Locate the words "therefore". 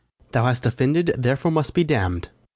1.15-1.51